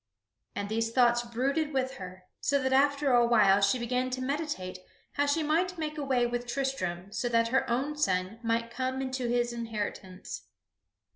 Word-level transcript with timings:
And 0.55 0.67
these 0.67 0.89
thoughts 0.89 1.21
brooded 1.21 1.75
with 1.75 1.97
her, 1.97 2.23
so 2.39 2.59
that 2.63 2.73
after 2.73 3.13
a 3.13 3.23
while 3.23 3.61
she 3.61 3.77
began 3.77 4.09
to 4.09 4.21
meditate 4.23 4.79
how 5.11 5.27
she 5.27 5.43
might 5.43 5.77
make 5.77 5.95
away 5.95 6.25
with 6.25 6.47
Tristram 6.47 7.11
so 7.11 7.29
that 7.29 7.49
her 7.49 7.69
own 7.69 7.95
son 7.95 8.39
might 8.41 8.71
come 8.71 8.99
into 8.99 9.27
his 9.27 9.53
inheritance. 9.53 10.47